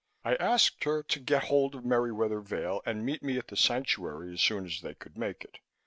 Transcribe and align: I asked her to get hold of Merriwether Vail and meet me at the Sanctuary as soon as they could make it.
I 0.25 0.33
asked 0.37 0.83
her 0.85 1.03
to 1.03 1.19
get 1.19 1.43
hold 1.43 1.75
of 1.75 1.85
Merriwether 1.85 2.39
Vail 2.41 2.81
and 2.87 3.05
meet 3.05 3.21
me 3.21 3.37
at 3.37 3.49
the 3.49 3.55
Sanctuary 3.55 4.33
as 4.33 4.41
soon 4.41 4.65
as 4.65 4.81
they 4.81 4.95
could 4.95 5.15
make 5.15 5.43
it. 5.43 5.59